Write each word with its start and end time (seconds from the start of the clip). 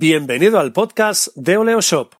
Bienvenido 0.00 0.60
al 0.60 0.72
podcast 0.72 1.34
de 1.34 1.56
Oleo 1.56 1.80
Shop. 1.80 2.14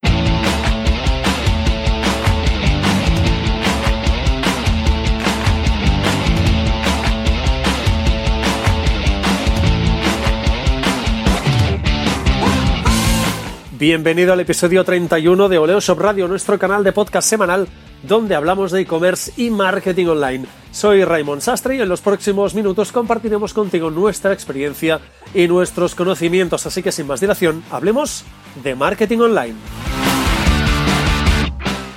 Bienvenido 13.78 14.32
al 14.32 14.40
episodio 14.40 14.82
31 14.82 15.48
de 15.48 15.58
Oleo 15.58 15.78
Shop 15.78 16.00
Radio, 16.00 16.26
nuestro 16.26 16.58
canal 16.58 16.82
de 16.82 16.92
podcast 16.92 17.28
semanal 17.28 17.68
donde 18.02 18.34
hablamos 18.34 18.72
de 18.72 18.80
e-commerce 18.80 19.32
y 19.36 19.50
marketing 19.50 20.06
online. 20.06 20.46
Soy 20.70 21.04
Raymond 21.04 21.40
Sastre 21.40 21.76
y 21.76 21.80
en 21.80 21.88
los 21.88 22.00
próximos 22.00 22.54
minutos 22.54 22.92
compartiremos 22.92 23.54
contigo 23.54 23.90
nuestra 23.90 24.32
experiencia 24.32 25.00
y 25.34 25.48
nuestros 25.48 25.94
conocimientos, 25.94 26.66
así 26.66 26.82
que 26.82 26.92
sin 26.92 27.06
más 27.06 27.20
dilación, 27.20 27.64
hablemos 27.70 28.24
de 28.62 28.74
marketing 28.74 29.18
online. 29.18 29.54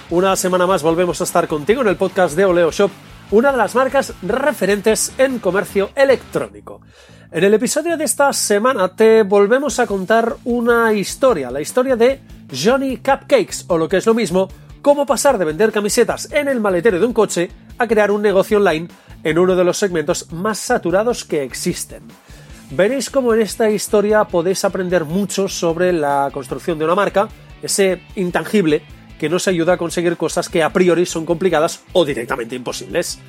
Una 0.09 0.35
semana 0.35 0.65
más 0.67 0.83
volvemos 0.83 1.21
a 1.21 1.25
estar 1.25 1.47
contigo 1.47 1.81
en 1.81 1.87
el 1.87 1.95
podcast 1.95 2.35
de 2.35 2.45
Oleo 2.45 2.71
Shop, 2.71 2.91
una 3.31 3.51
de 3.51 3.57
las 3.57 3.75
marcas 3.75 4.13
referentes 4.21 5.13
en 5.17 5.39
comercio 5.39 5.91
electrónico. 5.95 6.81
En 7.31 7.43
el 7.43 7.53
episodio 7.53 7.95
de 7.95 8.03
esta 8.03 8.33
semana 8.33 8.93
te 8.93 9.23
volvemos 9.23 9.79
a 9.79 9.87
contar 9.87 10.35
una 10.43 10.91
historia, 10.91 11.51
la 11.51 11.61
historia 11.61 11.95
de 11.95 12.19
Johnny 12.51 12.97
Cupcakes, 12.97 13.65
o 13.67 13.77
lo 13.77 13.87
que 13.87 13.97
es 13.97 14.05
lo 14.05 14.13
mismo, 14.13 14.49
cómo 14.81 15.05
pasar 15.05 15.37
de 15.37 15.45
vender 15.45 15.71
camisetas 15.71 16.29
en 16.31 16.47
el 16.47 16.59
maletero 16.59 16.99
de 16.99 17.05
un 17.05 17.13
coche 17.13 17.49
a 17.81 17.87
crear 17.87 18.11
un 18.11 18.21
negocio 18.21 18.57
online 18.57 18.87
en 19.23 19.39
uno 19.39 19.55
de 19.55 19.63
los 19.63 19.77
segmentos 19.77 20.31
más 20.31 20.59
saturados 20.59 21.25
que 21.25 21.43
existen. 21.43 22.03
Veréis 22.71 23.09
cómo 23.09 23.33
en 23.33 23.41
esta 23.41 23.69
historia 23.69 24.23
podéis 24.23 24.63
aprender 24.63 25.03
mucho 25.03 25.47
sobre 25.47 25.91
la 25.91 26.29
construcción 26.31 26.79
de 26.79 26.85
una 26.85 26.95
marca, 26.95 27.27
ese 27.61 28.01
intangible 28.15 28.81
que 29.19 29.29
nos 29.29 29.47
ayuda 29.47 29.73
a 29.73 29.77
conseguir 29.77 30.15
cosas 30.17 30.47
que 30.47 30.63
a 30.63 30.71
priori 30.71 31.05
son 31.05 31.25
complicadas 31.25 31.81
o 31.93 32.05
directamente 32.05 32.55
imposibles. 32.55 33.19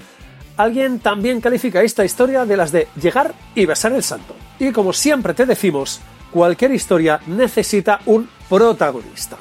Alguien 0.57 1.01
también 1.01 1.41
califica 1.41 1.83
esta 1.83 2.05
historia 2.05 2.45
de 2.45 2.57
las 2.57 2.73
de 2.73 2.89
llegar 3.01 3.35
y 3.55 3.67
besar 3.67 3.93
el 3.93 4.03
santo. 4.03 4.35
Y 4.59 4.71
como 4.71 4.93
siempre 4.93 5.35
te 5.35 5.47
decimos, 5.47 6.01
cualquier 6.31 6.73
historia 6.73 7.21
necesita 7.27 8.01
un 8.07 8.29
protagonista. 8.49 9.39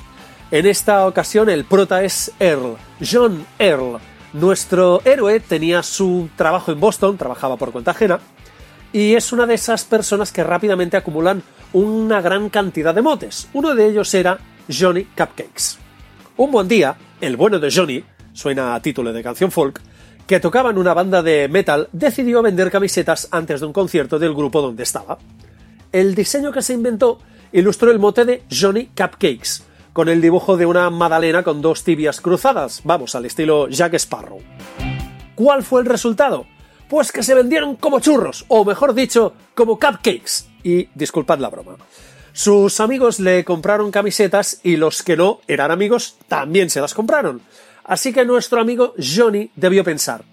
En 0.52 0.66
esta 0.66 1.06
ocasión 1.06 1.50
el 1.50 1.64
prota 1.64 2.04
es 2.04 2.32
Earl, 2.40 2.76
John 3.00 3.46
Earl. 3.60 4.00
Nuestro 4.34 5.02
héroe 5.04 5.42
tenía 5.42 5.84
su 5.84 6.30
trabajo 6.38 6.72
en 6.72 6.80
Boston, 6.80 7.18
trabajaba 7.18 7.58
por 7.58 7.72
cuenta 7.72 7.92
ajena, 7.92 8.20
y 8.94 9.16
es 9.16 9.34
una 9.34 9.46
de 9.46 9.56
esas 9.56 9.84
personas 9.84 10.32
que 10.32 10.44
rápidamente 10.44 10.98
acumulan 10.98 11.44
una 11.74 12.22
gran 12.22 12.50
cantidad 12.50 12.96
de 12.96 13.02
motes. 13.02 13.50
Uno 13.54 13.76
de 13.76 13.88
ellos 13.88 14.14
era 14.14 14.40
Johnny 14.70 15.04
Cupcakes. 15.04 15.78
Un 16.38 16.52
buen 16.52 16.68
día, 16.68 16.96
el 17.20 17.36
bueno 17.36 17.60
de 17.60 17.72
Johnny, 17.72 18.04
suena 18.34 18.74
a 18.74 18.82
título 18.82 19.12
de 19.12 19.22
canción 19.22 19.52
folk, 19.52 19.82
que 20.26 20.40
tocaba 20.40 20.70
en 20.70 20.78
una 20.78 20.94
banda 20.94 21.22
de 21.22 21.50
metal, 21.50 21.90
decidió 21.92 22.42
vender 22.42 22.72
camisetas 22.72 23.28
antes 23.32 23.60
de 23.60 23.66
un 23.66 23.74
concierto 23.74 24.18
del 24.18 24.34
grupo 24.34 24.62
donde 24.62 24.84
estaba. 24.84 25.18
El 25.92 26.16
diseño 26.16 26.54
que 26.54 26.62
se 26.62 26.74
inventó 26.74 27.20
ilustró 27.52 27.92
el 27.92 28.00
mote 28.00 28.24
de 28.24 28.44
Johnny 28.50 28.86
Cupcakes, 28.96 29.64
con 29.94 30.10
el 30.10 30.22
dibujo 30.22 30.58
de 30.58 30.66
una 30.66 30.90
magdalena 30.90 31.44
con 31.44 31.62
dos 31.62 31.84
tibias 31.84 32.22
cruzadas, 32.22 32.82
vamos, 32.84 33.16
al 33.16 33.26
estilo 33.26 33.68
Jack 33.68 33.96
Sparrow. 33.96 34.40
¿Cuál 35.36 35.64
fue 35.64 35.82
el 35.82 35.88
resultado? 35.88 36.46
Pues 36.88 37.12
que 37.12 37.24
se 37.24 37.36
vendieron 37.36 37.76
como 37.76 38.00
churros, 38.00 38.46
o 38.48 38.64
mejor 38.66 38.94
dicho, 38.94 39.34
como 39.56 39.80
cupcakes. 39.80 40.46
Y 40.64 40.90
disculpad 40.94 41.40
la 41.40 41.50
broma. 41.50 41.78
Sus 42.34 42.80
amigos 42.80 43.20
le 43.20 43.44
compraron 43.44 43.92
camisetas 43.92 44.62
y 44.64 44.78
los 44.78 45.04
que 45.04 45.18
no 45.18 45.42
eran 45.48 45.72
amigos 45.72 46.18
también 46.28 46.70
se 46.70 46.80
las 46.80 46.94
compraron. 46.94 47.42
Así 47.84 48.14
que 48.14 48.26
nuestro 48.26 48.62
amigo 48.62 48.94
Johnny 48.98 49.52
debió 49.56 49.84
pensar, 49.84 50.24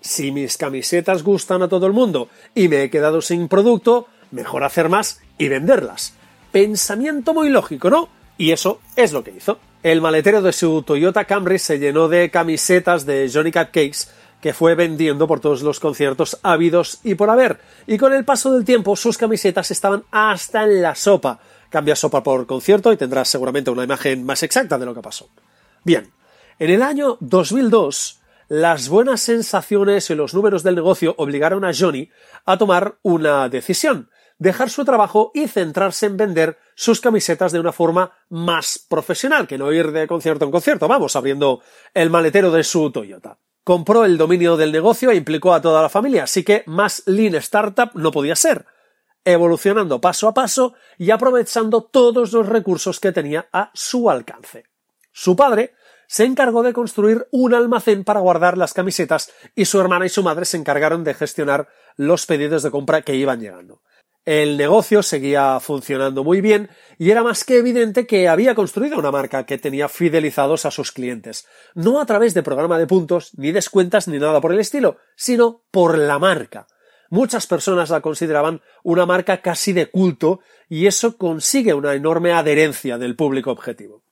si 0.00 0.32
mis 0.32 0.56
camisetas 0.56 1.22
gustan 1.22 1.62
a 1.62 1.68
todo 1.68 1.86
el 1.86 1.92
mundo 1.92 2.28
y 2.54 2.68
me 2.68 2.82
he 2.82 2.90
quedado 2.90 3.22
sin 3.22 3.48
producto, 3.48 4.08
mejor 4.30 4.64
hacer 4.64 4.88
más 4.88 5.20
y 5.38 5.48
venderlas. 5.48 6.14
Pensamiento 6.50 7.34
muy 7.34 7.50
lógico, 7.50 7.90
¿no? 7.90 8.08
Y 8.36 8.52
eso 8.52 8.80
es 8.96 9.12
lo 9.12 9.22
que 9.22 9.30
hizo. 9.30 9.58
El 9.82 10.00
maletero 10.00 10.42
de 10.42 10.52
su 10.52 10.82
Toyota 10.82 11.24
Camry 11.24 11.58
se 11.58 11.78
llenó 11.78 12.08
de 12.08 12.30
camisetas 12.30 13.06
de 13.06 13.30
Johnny 13.32 13.52
Cupcakes 13.52 14.08
que 14.44 14.52
fue 14.52 14.74
vendiendo 14.74 15.26
por 15.26 15.40
todos 15.40 15.62
los 15.62 15.80
conciertos 15.80 16.38
habidos 16.42 17.00
y 17.02 17.14
por 17.14 17.30
haber. 17.30 17.60
Y 17.86 17.96
con 17.96 18.12
el 18.12 18.26
paso 18.26 18.52
del 18.52 18.62
tiempo 18.62 18.94
sus 18.94 19.16
camisetas 19.16 19.70
estaban 19.70 20.04
hasta 20.10 20.64
en 20.64 20.82
la 20.82 20.94
sopa. 20.94 21.40
Cambia 21.70 21.96
sopa 21.96 22.22
por 22.22 22.46
concierto 22.46 22.92
y 22.92 22.98
tendrás 22.98 23.28
seguramente 23.30 23.70
una 23.70 23.84
imagen 23.84 24.22
más 24.22 24.42
exacta 24.42 24.76
de 24.76 24.84
lo 24.84 24.94
que 24.94 25.00
pasó. 25.00 25.30
Bien, 25.82 26.12
en 26.58 26.70
el 26.70 26.82
año 26.82 27.16
2002, 27.20 28.20
las 28.48 28.90
buenas 28.90 29.22
sensaciones 29.22 30.10
y 30.10 30.14
los 30.14 30.34
números 30.34 30.62
del 30.62 30.74
negocio 30.74 31.14
obligaron 31.16 31.64
a 31.64 31.72
Johnny 31.72 32.10
a 32.44 32.58
tomar 32.58 32.98
una 33.00 33.48
decisión, 33.48 34.10
dejar 34.38 34.70
su 34.70 34.84
trabajo 34.84 35.30
y 35.34 35.48
centrarse 35.48 36.06
en 36.06 36.16
vender 36.16 36.58
sus 36.74 37.00
camisetas 37.00 37.52
de 37.52 37.60
una 37.60 37.72
forma 37.72 38.12
más 38.28 38.84
profesional, 38.88 39.46
que 39.46 39.58
no 39.58 39.72
ir 39.72 39.92
de 39.92 40.06
concierto 40.06 40.44
en 40.44 40.50
concierto, 40.50 40.88
vamos, 40.88 41.16
abriendo 41.16 41.62
el 41.92 42.10
maletero 42.10 42.50
de 42.50 42.64
su 42.64 42.90
Toyota. 42.90 43.38
Compró 43.62 44.04
el 44.04 44.18
dominio 44.18 44.56
del 44.56 44.72
negocio 44.72 45.10
e 45.10 45.16
implicó 45.16 45.54
a 45.54 45.62
toda 45.62 45.80
la 45.80 45.88
familia, 45.88 46.24
así 46.24 46.44
que 46.44 46.64
más 46.66 47.02
lean 47.06 47.34
startup 47.36 47.90
no 47.94 48.12
podía 48.12 48.36
ser, 48.36 48.66
evolucionando 49.24 50.00
paso 50.00 50.28
a 50.28 50.34
paso 50.34 50.74
y 50.98 51.10
aprovechando 51.10 51.82
todos 51.82 52.32
los 52.32 52.46
recursos 52.46 53.00
que 53.00 53.12
tenía 53.12 53.48
a 53.52 53.70
su 53.72 54.10
alcance. 54.10 54.64
Su 55.12 55.34
padre 55.36 55.74
se 56.06 56.24
encargó 56.24 56.62
de 56.62 56.72
construir 56.72 57.26
un 57.30 57.54
almacén 57.54 58.04
para 58.04 58.20
guardar 58.20 58.58
las 58.58 58.74
camisetas 58.74 59.32
y 59.54 59.64
su 59.64 59.80
hermana 59.80 60.06
y 60.06 60.10
su 60.10 60.22
madre 60.22 60.44
se 60.44 60.56
encargaron 60.56 61.04
de 61.04 61.14
gestionar 61.14 61.68
los 61.96 62.26
pedidos 62.26 62.62
de 62.62 62.70
compra 62.70 63.02
que 63.02 63.14
iban 63.14 63.40
llegando. 63.40 63.80
El 64.24 64.56
negocio 64.56 65.02
seguía 65.02 65.60
funcionando 65.60 66.24
muy 66.24 66.40
bien 66.40 66.70
y 66.96 67.10
era 67.10 67.22
más 67.22 67.44
que 67.44 67.58
evidente 67.58 68.06
que 68.06 68.26
había 68.26 68.54
construido 68.54 68.98
una 68.98 69.10
marca 69.10 69.44
que 69.44 69.58
tenía 69.58 69.90
fidelizados 69.90 70.64
a 70.64 70.70
sus 70.70 70.92
clientes, 70.92 71.46
no 71.74 72.00
a 72.00 72.06
través 72.06 72.32
de 72.32 72.42
programa 72.42 72.78
de 72.78 72.86
puntos, 72.86 73.32
ni 73.36 73.52
descuentas, 73.52 74.08
ni 74.08 74.18
nada 74.18 74.40
por 74.40 74.52
el 74.52 74.60
estilo, 74.60 74.96
sino 75.14 75.64
por 75.70 75.98
la 75.98 76.18
marca. 76.18 76.66
Muchas 77.10 77.46
personas 77.46 77.90
la 77.90 78.00
consideraban 78.00 78.62
una 78.82 79.04
marca 79.04 79.42
casi 79.42 79.74
de 79.74 79.90
culto 79.90 80.40
y 80.70 80.86
eso 80.86 81.18
consigue 81.18 81.74
una 81.74 81.92
enorme 81.92 82.32
adherencia 82.32 82.96
del 82.96 83.16
público 83.16 83.50
objetivo. 83.50 84.04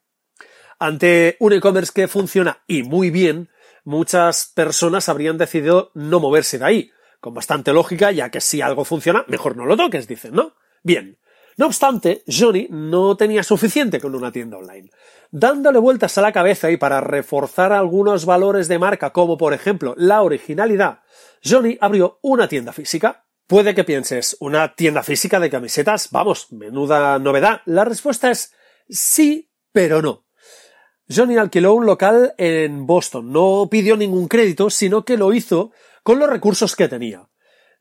Ante 0.78 1.36
un 1.40 1.54
e-commerce 1.54 1.92
que 1.94 2.06
funciona 2.06 2.62
y 2.66 2.82
muy 2.82 3.10
bien, 3.10 3.48
muchas 3.82 4.52
personas 4.54 5.08
habrían 5.08 5.38
decidido 5.38 5.90
no 5.94 6.20
moverse 6.20 6.58
de 6.58 6.64
ahí, 6.66 6.90
con 7.22 7.34
bastante 7.34 7.72
lógica, 7.72 8.10
ya 8.10 8.30
que 8.30 8.40
si 8.40 8.60
algo 8.60 8.84
funciona, 8.84 9.24
mejor 9.28 9.56
no 9.56 9.64
lo 9.64 9.76
toques, 9.76 10.08
dicen, 10.08 10.34
¿no? 10.34 10.56
Bien. 10.82 11.18
No 11.56 11.66
obstante, 11.66 12.24
Johnny 12.26 12.66
no 12.68 13.16
tenía 13.16 13.44
suficiente 13.44 14.00
con 14.00 14.16
una 14.16 14.32
tienda 14.32 14.58
online. 14.58 14.90
Dándole 15.30 15.78
vueltas 15.78 16.18
a 16.18 16.20
la 16.20 16.32
cabeza 16.32 16.72
y 16.72 16.78
para 16.78 17.00
reforzar 17.00 17.72
algunos 17.72 18.26
valores 18.26 18.66
de 18.66 18.80
marca, 18.80 19.10
como 19.12 19.38
por 19.38 19.54
ejemplo 19.54 19.94
la 19.96 20.22
originalidad, 20.22 21.02
Johnny 21.44 21.78
abrió 21.80 22.18
una 22.22 22.48
tienda 22.48 22.72
física. 22.72 23.24
Puede 23.46 23.72
que 23.72 23.84
pienses, 23.84 24.36
¿una 24.40 24.74
tienda 24.74 25.04
física 25.04 25.38
de 25.38 25.50
camisetas? 25.50 26.08
Vamos, 26.10 26.50
menuda 26.50 27.20
novedad. 27.20 27.60
La 27.66 27.84
respuesta 27.84 28.32
es 28.32 28.52
sí, 28.88 29.48
pero 29.70 30.02
no. 30.02 30.26
Johnny 31.08 31.36
alquiló 31.36 31.74
un 31.74 31.86
local 31.86 32.34
en 32.36 32.84
Boston. 32.84 33.30
No 33.30 33.68
pidió 33.70 33.96
ningún 33.96 34.26
crédito, 34.26 34.70
sino 34.70 35.04
que 35.04 35.16
lo 35.16 35.32
hizo 35.32 35.70
con 36.02 36.18
los 36.18 36.28
recursos 36.28 36.76
que 36.76 36.88
tenía. 36.88 37.28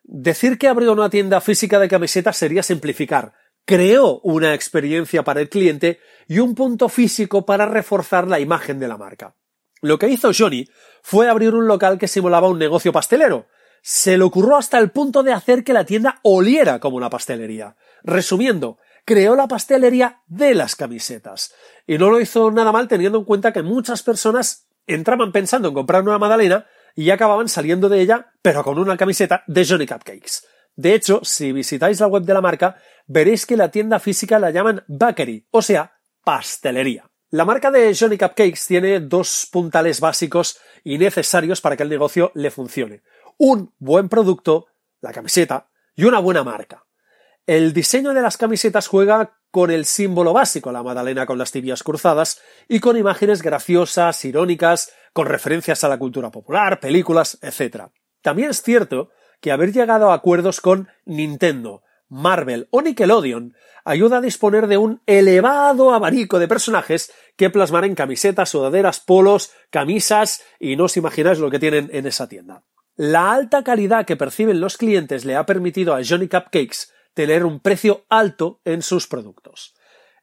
Decir 0.04 0.58
que 0.58 0.68
abrió 0.68 0.94
una 0.94 1.09
tienda 1.09 1.42
física 1.42 1.80
de 1.80 1.88
camisetas 1.88 2.38
sería 2.38 2.64
simplificar. 2.64 3.34
Creó 3.66 4.20
una 4.22 4.54
experiencia 4.54 5.24
para 5.24 5.42
el 5.42 5.50
cliente 5.50 6.00
y 6.28 6.40
un 6.40 6.56
punto 6.56 6.90
físico 6.90 7.45
para 7.45 7.66
reforzar 7.66 8.28
la 8.28 8.40
imagen 8.40 8.80
de 8.80 8.88
la 8.88 8.98
marca. 8.98 9.36
Lo 9.81 9.98
que 9.98 10.10
hizo 10.10 10.31
Johnny 10.38 10.68
fue 11.01 11.30
abrir 11.30 11.54
un 11.54 11.68
local 11.68 11.98
que 11.98 12.07
simulaba 12.07 12.50
un 12.50 12.60
negocio 12.60 12.92
pastelero. 12.92 13.48
Se 13.81 14.18
le 14.18 14.24
ocurrió 14.24 14.57
hasta 14.57 14.78
el 14.78 14.92
punto 14.92 15.24
de 15.24 15.34
hacer 15.34 15.63
que 15.63 15.74
la 15.74 15.86
tienda 15.86 16.19
oliera 16.24 16.80
como 16.80 16.98
una 16.98 17.10
pastelería. 17.10 17.75
Resumiendo, 18.04 18.78
creó 19.06 19.36
la 19.36 19.48
pastelería 19.48 20.22
de 20.28 20.54
las 20.54 20.75
camisetas. 20.75 21.54
Y 21.88 21.98
no 21.98 22.12
lo 22.12 22.19
hizo 22.19 22.51
nada 22.51 22.72
mal 22.72 22.88
teniendo 22.88 23.18
en 23.19 23.25
cuenta 23.25 23.54
que 23.54 23.63
muchas 23.63 24.04
personas 24.04 24.68
entraban 24.86 25.31
pensando 25.31 25.69
en 25.69 25.74
comprar 25.74 26.04
una 26.04 26.19
magdalena 26.19 26.68
y 26.96 27.10
acababan 27.10 27.50
saliendo 27.50 27.90
de 27.90 28.02
ella, 28.02 28.34
pero 28.42 28.64
con 28.64 28.78
una 28.80 28.98
camiseta 28.98 29.44
de 29.48 29.66
Johnny 29.66 29.88
Cupcakes. 29.88 30.44
De 30.76 30.94
hecho, 30.94 31.22
si 31.24 31.52
visitáis 31.52 32.00
la 32.00 32.08
web 32.08 32.24
de 32.24 32.34
la 32.34 32.42
marca, 32.42 32.78
veréis 33.08 33.46
que 33.46 33.58
la 33.58 33.72
tienda 33.72 34.00
física 34.00 34.40
la 34.40 34.52
llaman 34.52 34.84
bakery, 34.88 35.48
o 35.52 35.62
sea, 35.62 35.94
pastelería. 36.24 37.10
La 37.30 37.46
marca 37.46 37.72
de 37.72 37.96
Johnny 37.98 38.18
Cupcakes 38.18 38.66
tiene 38.68 39.00
dos 39.00 39.48
puntales 39.52 40.00
básicos 40.00 40.60
y 40.84 40.98
necesarios 40.98 41.62
para 41.62 41.78
que 41.78 41.84
el 41.84 41.90
negocio 41.90 42.32
le 42.36 42.52
funcione. 42.52 43.04
Un 43.38 43.74
buen 43.80 44.10
producto, 44.10 44.68
la 45.00 45.12
camiseta, 45.12 45.70
y 45.96 46.04
una 46.04 46.20
buena 46.20 46.44
marca. 46.44 46.86
El 47.46 47.74
diseño 47.74 48.14
de 48.14 48.22
las 48.22 48.38
camisetas 48.38 48.88
juega 48.88 49.40
con 49.51 49.69
el 49.69 49.86
símbolo 49.86 50.33
básico, 50.33 50.71
la 50.71 50.81
Madalena 50.81 51.25
con 51.25 51.38
las 51.38 51.51
tibias 51.51 51.83
cruzadas, 51.83 52.42
y 52.68 52.80
con 52.80 52.98
imágenes 52.98 53.42
graciosas, 53.42 54.24
irónicas, 54.25 54.92
con 55.13 55.27
referencias 55.27 55.83
a 55.83 55.89
la 55.89 56.00
cultura 56.00 56.31
popular, 56.31 56.80
películas, 56.80 57.38
etc. 57.42 57.89
También 58.21 58.50
es 58.50 58.62
cierto 58.62 59.09
que 59.42 59.51
haber 59.51 59.74
llegado 59.74 60.12
a 60.12 60.15
acuerdos 60.15 60.62
con 60.62 60.88
Nintendo, 61.06 61.83
Marvel 62.12 62.68
o 62.71 62.81
Nickelodeon 62.81 63.56
ayuda 63.86 64.18
a 64.18 64.21
disponer 64.21 64.68
de 64.68 64.77
un 64.77 65.01
elevado 65.06 65.94
abanico 65.94 66.39
de 66.39 66.47
personajes 66.47 67.12
que 67.38 67.50
plasmar 67.50 67.86
en 67.86 67.95
camisetas, 67.95 68.50
sudaderas, 68.50 69.00
polos, 69.00 69.51
camisas 69.69 70.44
y 70.59 70.75
no 70.75 70.86
os 70.86 70.97
imagináis 70.97 71.39
lo 71.39 71.50
que 71.50 71.59
tienen 71.59 71.89
en 71.94 72.06
esa 72.06 72.27
tienda. 72.27 72.63
La 72.95 73.31
alta 73.31 73.63
calidad 73.63 74.06
que 74.06 74.18
perciben 74.18 74.59
los 74.59 74.77
clientes 74.77 75.25
le 75.25 75.36
ha 75.36 75.45
permitido 75.45 75.95
a 75.95 76.01
Johnny 76.04 76.27
Cupcakes 76.27 76.92
tener 77.27 77.45
un 77.45 77.59
precio 77.59 78.03
alto 78.09 78.62
en 78.65 78.81
sus 78.81 79.06
productos. 79.06 79.75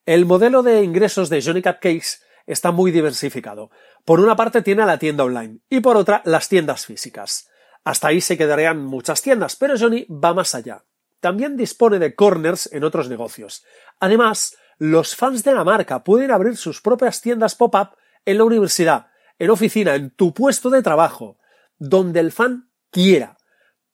El 0.04 0.26
modelo 0.26 0.64
de 0.64 0.82
ingresos 0.82 1.28
de 1.28 1.40
Johnny 1.40 1.62
Cupcakes 1.62 2.24
está 2.44 2.72
muy 2.72 2.90
diversificado. 2.90 3.70
Por 4.04 4.18
una 4.18 4.34
parte 4.34 4.62
tiene 4.62 4.84
la 4.84 4.98
tienda 4.98 5.22
online 5.22 5.60
y 5.70 5.78
por 5.78 5.96
otra 5.96 6.22
las 6.24 6.48
tiendas 6.48 6.86
físicas. 6.86 7.50
Hasta 7.84 8.08
ahí 8.08 8.20
se 8.20 8.36
quedarían 8.36 8.84
muchas 8.84 9.22
tiendas, 9.22 9.54
pero 9.54 9.78
Johnny 9.78 10.06
va 10.10 10.34
más 10.34 10.56
allá. 10.56 10.86
También 11.20 11.56
dispone 11.56 12.00
de 12.00 12.16
corners 12.16 12.68
en 12.72 12.82
otros 12.82 13.08
negocios. 13.08 13.64
Además, 14.00 14.56
los 14.78 15.14
fans 15.14 15.44
de 15.44 15.54
la 15.54 15.62
marca 15.62 16.02
pueden 16.02 16.32
abrir 16.32 16.56
sus 16.56 16.80
propias 16.80 17.20
tiendas 17.20 17.54
pop-up 17.54 17.90
en 18.24 18.38
la 18.38 18.44
universidad, 18.44 19.06
en 19.38 19.50
oficina, 19.50 19.94
en 19.94 20.10
tu 20.10 20.34
puesto 20.34 20.68
de 20.68 20.82
trabajo, 20.82 21.38
donde 21.78 22.18
el 22.18 22.32
fan 22.32 22.72
quiera. 22.90 23.37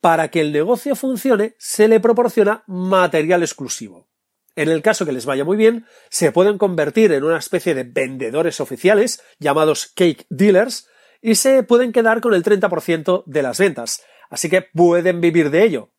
Para 0.04 0.28
que 0.28 0.42
el 0.42 0.52
negocio 0.52 0.96
funcione, 0.96 1.54
se 1.58 1.88
le 1.88 1.98
proporciona 1.98 2.62
material 2.66 3.42
exclusivo. 3.42 4.10
En 4.54 4.68
el 4.68 4.82
caso 4.82 5.06
que 5.06 5.12
les 5.12 5.24
vaya 5.24 5.46
muy 5.46 5.56
bien, 5.56 5.86
se 6.10 6.30
pueden 6.30 6.58
convertir 6.58 7.10
en 7.12 7.24
una 7.24 7.38
especie 7.38 7.74
de 7.74 7.84
vendedores 7.84 8.60
oficiales, 8.60 9.22
llamados 9.38 9.86
cake 9.96 10.26
dealers, 10.28 10.90
y 11.22 11.36
se 11.36 11.62
pueden 11.62 11.90
quedar 11.90 12.20
con 12.20 12.34
el 12.34 12.42
30% 12.42 13.24
de 13.24 13.42
las 13.42 13.56
ventas. 13.56 14.02
Así 14.28 14.50
que 14.50 14.60
pueden 14.60 15.22
vivir 15.22 15.48
de 15.48 15.64
ello. 15.64 15.94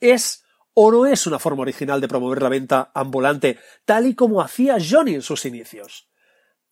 Es 0.00 0.42
o 0.74 0.90
no 0.90 1.06
es 1.06 1.28
una 1.28 1.38
forma 1.38 1.62
original 1.62 2.00
de 2.00 2.08
promover 2.08 2.42
la 2.42 2.48
venta 2.48 2.90
ambulante, 2.94 3.60
tal 3.84 4.08
y 4.08 4.16
como 4.16 4.40
hacía 4.40 4.78
Johnny 4.80 5.14
en 5.14 5.22
sus 5.22 5.44
inicios. 5.44 6.10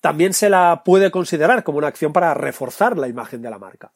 También 0.00 0.34
se 0.34 0.50
la 0.50 0.82
puede 0.84 1.12
considerar 1.12 1.62
como 1.62 1.78
una 1.78 1.86
acción 1.86 2.12
para 2.12 2.34
reforzar 2.34 2.98
la 2.98 3.06
imagen 3.06 3.42
de 3.42 3.50
la 3.50 3.60
marca. 3.60 3.92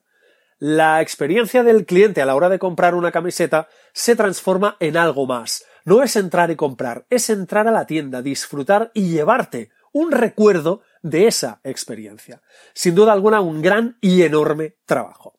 La 0.60 1.00
experiencia 1.00 1.62
del 1.62 1.87
cliente 1.87 2.20
a 2.20 2.26
la 2.26 2.34
hora 2.34 2.49
de 2.49 2.58
comprar 2.58 2.96
una 2.96 3.12
camiseta 3.12 3.69
se 3.93 4.16
transforma 4.16 4.76
en 4.81 4.96
algo 4.96 5.25
más. 5.25 5.64
No 5.84 6.02
es 6.02 6.16
entrar 6.16 6.50
y 6.50 6.56
comprar, 6.56 7.06
es 7.10 7.31
entrar 7.31 7.69
a 7.69 7.70
la 7.70 7.87
tienda, 7.87 8.22
disfrutar 8.22 8.90
y 8.93 9.08
llevarte 9.08 9.70
un 9.93 10.10
recuerdo 10.10 10.82
de 11.00 11.28
esa 11.28 11.60
experiencia. 11.62 12.43
Sin 12.75 12.96
duda 12.96 13.12
alguna, 13.12 13.40
un 13.40 13.62
gran 13.62 13.99
y 14.00 14.22
enorme 14.22 14.75
trabajo. 14.84 15.38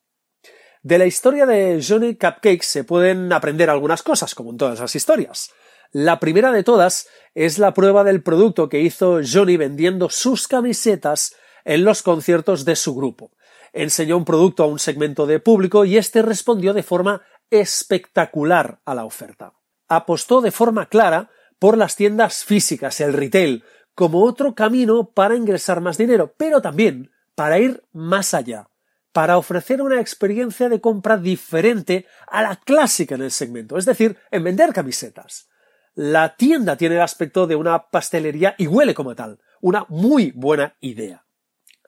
De 0.83 0.97
la 0.97 1.05
historia 1.05 1.45
de 1.45 1.83
Johnny 1.85 2.15
Cupcakes 2.15 2.65
se 2.65 2.85
pueden 2.85 3.33
aprender 3.33 3.69
algunas 3.69 4.01
cosas, 4.01 4.33
como 4.33 4.51
en 4.51 4.57
todas 4.57 4.79
las 4.79 4.95
historias. 4.95 5.51
La 5.91 6.21
primera 6.21 6.53
de 6.53 6.63
todas 6.63 7.09
es 7.35 7.59
la 7.59 7.73
prueba 7.73 8.05
del 8.05 8.23
producto 8.23 8.69
que 8.69 8.79
hizo 8.79 9.19
Johnny 9.21 9.57
vendiendo 9.57 10.09
sus 10.09 10.47
camisetas 10.47 11.35
en 11.65 11.83
los 11.83 12.03
conciertos 12.03 12.63
de 12.63 12.77
su 12.77 12.95
grupo. 12.95 13.31
Enseñó 13.73 14.17
un 14.17 14.25
producto 14.25 14.63
a 14.63 14.67
un 14.67 14.79
segmento 14.79 15.25
de 15.25 15.39
público 15.39 15.85
y 15.85 15.97
este 15.97 16.21
respondió 16.21 16.73
de 16.73 16.83
forma 16.83 17.21
espectacular 17.49 18.81
a 18.85 18.95
la 18.95 19.05
oferta. 19.05 19.53
Apostó 19.87 20.41
de 20.41 20.51
forma 20.51 20.87
clara 20.87 21.29
por 21.57 21.77
las 21.77 21.95
tiendas 21.95 22.43
físicas, 22.43 23.01
el 23.01 23.13
retail, 23.13 23.63
como 23.95 24.23
otro 24.23 24.55
camino 24.55 25.11
para 25.11 25.35
ingresar 25.35 25.81
más 25.81 25.97
dinero, 25.97 26.33
pero 26.37 26.61
también 26.61 27.11
para 27.35 27.59
ir 27.59 27.83
más 27.91 28.33
allá 28.33 28.69
para 29.11 29.37
ofrecer 29.37 29.81
una 29.81 29.99
experiencia 29.99 30.69
de 30.69 30.81
compra 30.81 31.17
diferente 31.17 32.05
a 32.27 32.41
la 32.41 32.55
clásica 32.55 33.15
en 33.15 33.23
el 33.23 33.31
segmento, 33.31 33.77
es 33.77 33.85
decir, 33.85 34.17
en 34.31 34.43
vender 34.43 34.71
camisetas. 34.73 35.49
La 35.95 36.35
tienda 36.35 36.77
tiene 36.77 36.95
el 36.95 37.01
aspecto 37.01 37.47
de 37.47 37.55
una 37.55 37.89
pastelería 37.89 38.55
y 38.57 38.67
huele 38.67 38.93
como 38.93 39.15
tal, 39.15 39.39
una 39.61 39.85
muy 39.89 40.31
buena 40.31 40.75
idea. 40.79 41.25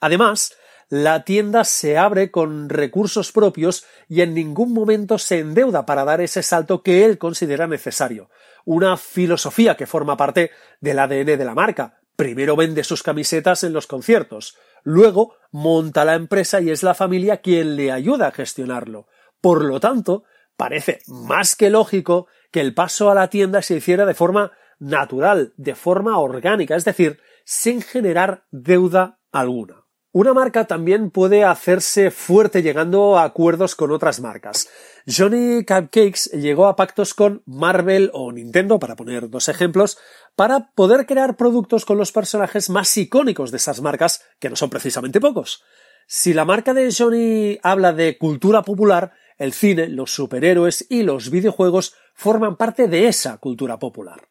Además, 0.02 0.54
la 0.92 1.24
tienda 1.24 1.64
se 1.64 1.98
abre 1.98 2.30
con 2.30 2.70
recursos 2.70 3.32
propios 3.32 3.86
y 4.08 4.22
en 4.22 4.36
ningún 4.36 4.74
momento 4.74 5.18
se 5.18 5.40
endeuda 5.40 5.88
para 5.88 6.06
dar 6.06 6.22
ese 6.22 6.44
salto 6.44 6.84
que 6.84 7.06
él 7.06 7.18
considera 7.18 7.66
necesario. 7.66 8.30
Una 8.66 8.96
filosofía 8.98 9.76
que 9.76 9.88
forma 9.88 10.18
parte 10.18 10.52
del 10.82 11.00
ADN 11.00 11.26
de 11.26 11.46
la 11.46 11.56
marca. 11.56 12.02
Primero 12.16 12.56
vende 12.56 12.84
sus 12.84 13.02
camisetas 13.02 13.64
en 13.64 13.74
los 13.74 13.88
conciertos, 13.88 14.58
Luego 14.84 15.36
monta 15.52 16.06
la 16.06 16.16
empresa 16.16 16.62
y 16.62 16.72
es 16.72 16.84
la 16.84 16.94
familia 16.94 17.38
quien 17.38 17.76
le 17.76 17.92
ayuda 17.92 18.28
a 18.28 18.32
gestionarlo. 18.32 19.08
Por 19.40 19.64
lo 19.64 19.80
tanto, 19.80 20.24
parece 20.58 21.00
más 21.08 21.56
que 21.56 21.70
lógico 21.70 22.28
que 22.52 22.62
el 22.62 22.74
paso 22.74 23.10
a 23.10 23.16
la 23.16 23.30
tienda 23.30 23.62
se 23.62 23.76
hiciera 23.76 24.06
de 24.06 24.14
forma 24.14 24.52
natural, 24.80 25.54
de 25.58 25.76
forma 25.76 26.18
orgánica, 26.18 26.76
es 26.76 26.86
decir, 26.86 27.20
sin 27.46 27.82
generar 27.82 28.46
deuda 28.52 29.20
alguna. 29.32 29.81
Una 30.14 30.34
marca 30.34 30.66
también 30.66 31.10
puede 31.10 31.46
hacerse 31.46 32.12
fuerte 32.12 32.62
llegando 32.62 33.18
a 33.18 33.24
acuerdos 33.24 33.76
con 33.76 33.92
otras 33.92 34.20
marcas. 34.20 34.68
Johnny 35.08 35.64
Cupcakes 35.64 36.32
llegó 36.34 36.68
a 36.68 36.76
pactos 36.76 37.14
con 37.14 37.44
Marvel 37.46 38.12
o 38.14 38.34
Nintendo, 38.34 38.78
para 38.78 38.98
poner 38.98 39.30
dos 39.30 39.48
ejemplos, 39.48 39.98
para 40.36 40.74
poder 40.76 41.06
crear 41.06 41.38
productos 41.38 41.86
con 41.86 41.98
los 41.98 42.12
personajes 42.12 42.70
más 42.70 42.98
icónicos 42.98 43.52
de 43.52 43.58
esas 43.58 43.80
marcas, 43.80 44.22
que 44.38 44.50
no 44.50 44.58
son 44.58 44.70
precisamente 44.70 45.22
pocos. 45.22 45.64
Si 46.08 46.34
la 46.34 46.44
marca 46.44 46.74
de 46.74 46.94
Johnny 46.94 47.58
habla 47.64 47.94
de 47.94 48.18
cultura 48.18 48.64
popular, 48.64 49.14
el 49.38 49.54
cine, 49.54 49.88
los 49.88 50.14
superhéroes 50.14 50.88
y 50.90 51.04
los 51.04 51.30
videojuegos 51.30 51.96
forman 52.16 52.58
parte 52.58 52.90
de 52.90 53.08
esa 53.08 53.38
cultura 53.38 53.80
popular. 53.80 54.28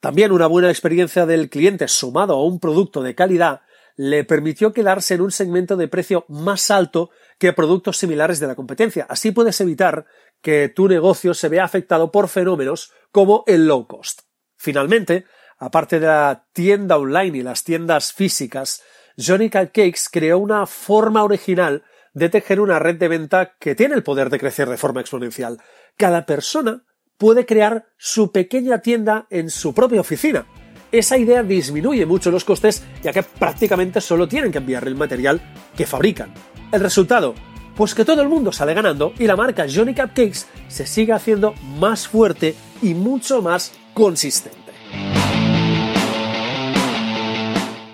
También 0.00 0.30
una 0.30 0.46
buena 0.46 0.68
experiencia 0.68 1.24
del 1.24 1.48
cliente 1.48 1.88
sumado 1.88 2.34
a 2.34 2.44
un 2.44 2.60
producto 2.60 3.02
de 3.02 3.14
calidad 3.14 3.62
le 4.00 4.24
permitió 4.24 4.72
quedarse 4.72 5.12
en 5.12 5.20
un 5.20 5.30
segmento 5.30 5.76
de 5.76 5.86
precio 5.86 6.24
más 6.26 6.70
alto 6.70 7.10
que 7.38 7.52
productos 7.52 7.98
similares 7.98 8.40
de 8.40 8.46
la 8.46 8.54
competencia. 8.54 9.04
Así 9.10 9.30
puedes 9.30 9.60
evitar 9.60 10.06
que 10.40 10.70
tu 10.70 10.88
negocio 10.88 11.34
se 11.34 11.50
vea 11.50 11.64
afectado 11.64 12.10
por 12.10 12.28
fenómenos 12.28 12.92
como 13.12 13.44
el 13.46 13.66
low 13.66 13.86
cost. 13.86 14.22
Finalmente, 14.56 15.26
aparte 15.58 16.00
de 16.00 16.06
la 16.06 16.46
tienda 16.54 16.96
online 16.96 17.36
y 17.36 17.42
las 17.42 17.62
tiendas 17.62 18.14
físicas, 18.14 18.82
Johnny 19.18 19.50
Cakes 19.50 20.04
creó 20.10 20.38
una 20.38 20.64
forma 20.64 21.22
original 21.22 21.84
de 22.14 22.30
tejer 22.30 22.58
una 22.60 22.78
red 22.78 22.96
de 22.96 23.08
venta 23.08 23.54
que 23.60 23.74
tiene 23.74 23.96
el 23.96 24.02
poder 24.02 24.30
de 24.30 24.38
crecer 24.38 24.70
de 24.70 24.78
forma 24.78 25.02
exponencial. 25.02 25.58
Cada 25.98 26.24
persona 26.24 26.86
puede 27.18 27.44
crear 27.44 27.84
su 27.98 28.32
pequeña 28.32 28.78
tienda 28.78 29.26
en 29.28 29.50
su 29.50 29.74
propia 29.74 30.00
oficina 30.00 30.46
esa 30.92 31.16
idea 31.16 31.42
disminuye 31.42 32.06
mucho 32.06 32.30
los 32.30 32.44
costes 32.44 32.82
ya 33.02 33.12
que 33.12 33.22
prácticamente 33.22 34.00
solo 34.00 34.28
tienen 34.28 34.52
que 34.52 34.58
enviar 34.58 34.86
el 34.86 34.96
material 34.96 35.40
que 35.76 35.86
fabrican. 35.86 36.32
El 36.72 36.80
resultado, 36.80 37.34
pues 37.76 37.94
que 37.94 38.04
todo 38.04 38.22
el 38.22 38.28
mundo 38.28 38.52
sale 38.52 38.74
ganando 38.74 39.12
y 39.18 39.26
la 39.26 39.36
marca 39.36 39.66
Johnny 39.72 39.94
Cupcakes 39.94 40.46
se 40.68 40.86
sigue 40.86 41.12
haciendo 41.12 41.54
más 41.78 42.08
fuerte 42.08 42.54
y 42.82 42.94
mucho 42.94 43.42
más 43.42 43.72
consistente. 43.94 44.58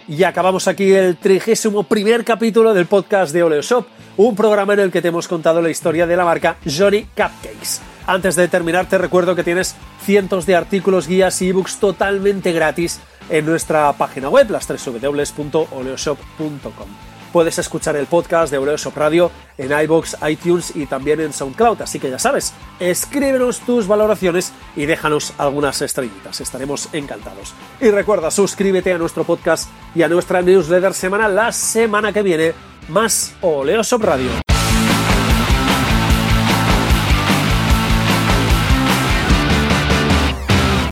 Y 0.08 0.22
acabamos 0.22 0.68
aquí 0.68 0.92
el 0.92 1.16
trigésimo 1.16 1.82
primer 1.82 2.24
capítulo 2.24 2.72
del 2.72 2.86
podcast 2.86 3.32
de 3.32 3.42
Oleo 3.42 3.60
Shop, 3.60 3.86
un 4.16 4.36
programa 4.36 4.74
en 4.74 4.80
el 4.80 4.92
que 4.92 5.02
te 5.02 5.08
hemos 5.08 5.26
contado 5.26 5.60
la 5.60 5.68
historia 5.68 6.06
de 6.06 6.16
la 6.16 6.24
marca 6.24 6.58
Johnny 6.64 7.02
Cupcakes. 7.02 7.95
Antes 8.06 8.36
de 8.36 8.48
terminar, 8.48 8.88
te 8.88 8.98
recuerdo 8.98 9.34
que 9.34 9.42
tienes 9.42 9.75
cientos 10.00 10.46
de 10.46 10.54
artículos, 10.54 11.08
guías 11.08 11.42
y 11.42 11.48
ebooks 11.48 11.80
totalmente 11.80 12.52
gratis 12.52 13.00
en 13.28 13.44
nuestra 13.46 13.92
página 13.94 14.28
web, 14.28 14.48
las 14.50 14.68
www.oleoshop.com. 14.68 16.88
Puedes 17.32 17.58
escuchar 17.58 17.96
el 17.96 18.06
podcast 18.06 18.50
de 18.50 18.56
Oleoshop 18.56 18.96
Radio 18.96 19.30
en 19.58 19.78
iBox, 19.78 20.16
iTunes 20.26 20.75
y 20.75 20.86
también 20.86 21.20
en 21.20 21.34
SoundCloud, 21.34 21.82
así 21.82 21.98
que 21.98 22.08
ya 22.08 22.18
sabes, 22.18 22.54
escríbenos 22.80 23.60
tus 23.60 23.86
valoraciones 23.86 24.54
y 24.75 24.86
déjanos 24.86 25.34
algunas 25.36 25.82
estrellitas, 25.82 26.40
estaremos 26.40 26.88
encantados. 26.94 27.52
Y 27.80 27.90
recuerda, 27.90 28.30
suscríbete 28.30 28.94
a 28.94 28.98
nuestro 28.98 29.25
podcast 29.25 29.68
y 29.94 30.02
a 30.02 30.08
nuestra 30.08 30.40
newsletter 30.40 30.94
semanal 30.94 31.34
la 31.34 31.52
semana 31.52 32.10
que 32.12 32.22
viene, 32.22 32.54
más 32.88 33.34
Oleoshop 33.42 34.02
Radio. 34.02 34.45